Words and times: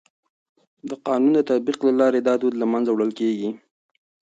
د 0.89 0.91
قانون 1.07 1.33
د 1.35 1.39
تطبیق 1.49 1.79
له 1.87 1.93
لارې 2.01 2.19
دا 2.21 2.33
دود 2.41 2.53
له 2.61 2.65
منځه 2.71 2.89
وړل 2.91 3.11
کيږي. 3.19 3.49